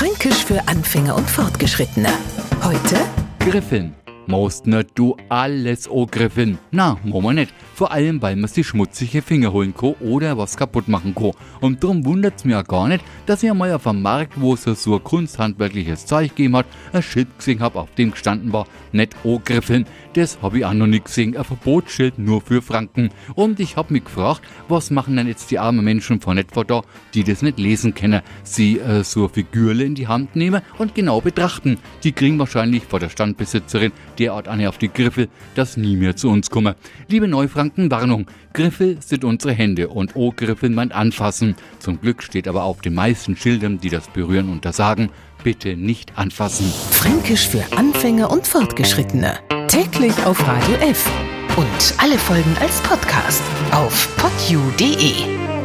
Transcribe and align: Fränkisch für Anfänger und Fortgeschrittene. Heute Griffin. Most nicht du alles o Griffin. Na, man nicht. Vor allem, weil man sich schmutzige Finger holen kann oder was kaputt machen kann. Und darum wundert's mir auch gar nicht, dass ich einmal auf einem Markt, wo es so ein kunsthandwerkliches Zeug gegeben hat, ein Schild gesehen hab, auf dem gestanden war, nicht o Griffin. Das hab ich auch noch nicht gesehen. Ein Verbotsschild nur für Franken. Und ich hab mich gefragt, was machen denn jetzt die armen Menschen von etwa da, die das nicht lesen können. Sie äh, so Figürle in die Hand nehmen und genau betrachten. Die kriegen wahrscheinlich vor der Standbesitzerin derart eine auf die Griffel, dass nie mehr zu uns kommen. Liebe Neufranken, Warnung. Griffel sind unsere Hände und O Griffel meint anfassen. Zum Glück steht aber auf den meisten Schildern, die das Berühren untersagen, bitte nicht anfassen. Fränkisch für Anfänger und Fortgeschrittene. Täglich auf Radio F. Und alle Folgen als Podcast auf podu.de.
Fränkisch 0.00 0.46
für 0.46 0.66
Anfänger 0.66 1.14
und 1.14 1.28
Fortgeschrittene. 1.28 2.08
Heute 2.62 2.96
Griffin. 3.38 3.92
Most 4.30 4.68
nicht 4.68 4.90
du 4.94 5.16
alles 5.28 5.90
o 5.90 6.06
Griffin. 6.06 6.56
Na, 6.70 6.96
man 7.02 7.34
nicht. 7.34 7.52
Vor 7.74 7.90
allem, 7.90 8.22
weil 8.22 8.36
man 8.36 8.48
sich 8.48 8.64
schmutzige 8.64 9.22
Finger 9.22 9.52
holen 9.52 9.74
kann 9.74 9.94
oder 9.98 10.38
was 10.38 10.56
kaputt 10.56 10.86
machen 10.86 11.16
kann. 11.16 11.32
Und 11.60 11.82
darum 11.82 12.04
wundert's 12.04 12.44
mir 12.44 12.60
auch 12.60 12.64
gar 12.64 12.86
nicht, 12.86 13.04
dass 13.26 13.42
ich 13.42 13.50
einmal 13.50 13.72
auf 13.72 13.88
einem 13.88 14.02
Markt, 14.02 14.40
wo 14.40 14.54
es 14.54 14.62
so 14.62 14.94
ein 14.94 15.02
kunsthandwerkliches 15.02 16.06
Zeug 16.06 16.28
gegeben 16.28 16.56
hat, 16.56 16.66
ein 16.92 17.02
Schild 17.02 17.38
gesehen 17.38 17.58
hab, 17.58 17.74
auf 17.74 17.92
dem 17.96 18.12
gestanden 18.12 18.52
war, 18.52 18.68
nicht 18.92 19.16
o 19.24 19.40
Griffin. 19.44 19.84
Das 20.12 20.38
hab 20.42 20.54
ich 20.54 20.64
auch 20.64 20.74
noch 20.74 20.86
nicht 20.86 21.06
gesehen. 21.06 21.36
Ein 21.36 21.44
Verbotsschild 21.44 22.18
nur 22.18 22.40
für 22.40 22.62
Franken. 22.62 23.10
Und 23.34 23.58
ich 23.58 23.76
hab 23.76 23.90
mich 23.90 24.04
gefragt, 24.04 24.42
was 24.68 24.92
machen 24.92 25.16
denn 25.16 25.26
jetzt 25.26 25.50
die 25.50 25.58
armen 25.58 25.84
Menschen 25.84 26.20
von 26.20 26.38
etwa 26.38 26.62
da, 26.62 26.82
die 27.14 27.24
das 27.24 27.42
nicht 27.42 27.58
lesen 27.58 27.94
können. 27.94 28.22
Sie 28.44 28.78
äh, 28.78 29.02
so 29.02 29.26
Figürle 29.26 29.82
in 29.84 29.96
die 29.96 30.06
Hand 30.06 30.36
nehmen 30.36 30.62
und 30.78 30.94
genau 30.94 31.20
betrachten. 31.20 31.78
Die 32.04 32.12
kriegen 32.12 32.38
wahrscheinlich 32.38 32.84
vor 32.84 33.00
der 33.00 33.08
Standbesitzerin 33.08 33.90
derart 34.20 34.46
eine 34.46 34.68
auf 34.68 34.78
die 34.78 34.92
Griffel, 34.92 35.28
dass 35.54 35.76
nie 35.76 35.96
mehr 35.96 36.14
zu 36.14 36.28
uns 36.28 36.50
kommen. 36.50 36.74
Liebe 37.08 37.26
Neufranken, 37.26 37.90
Warnung. 37.90 38.26
Griffel 38.52 38.98
sind 39.00 39.24
unsere 39.24 39.52
Hände 39.52 39.88
und 39.88 40.14
O 40.14 40.32
Griffel 40.36 40.70
meint 40.70 40.92
anfassen. 40.92 41.56
Zum 41.78 42.00
Glück 42.00 42.22
steht 42.22 42.46
aber 42.46 42.64
auf 42.64 42.80
den 42.80 42.94
meisten 42.94 43.36
Schildern, 43.36 43.78
die 43.78 43.88
das 43.88 44.08
Berühren 44.08 44.50
untersagen, 44.50 45.10
bitte 45.42 45.76
nicht 45.76 46.16
anfassen. 46.18 46.70
Fränkisch 46.90 47.48
für 47.48 47.64
Anfänger 47.76 48.30
und 48.30 48.46
Fortgeschrittene. 48.46 49.38
Täglich 49.68 50.14
auf 50.24 50.46
Radio 50.46 50.74
F. 50.76 51.10
Und 51.56 51.94
alle 51.98 52.18
Folgen 52.18 52.56
als 52.60 52.80
Podcast 52.82 53.42
auf 53.72 54.08
podu.de. 54.16 55.59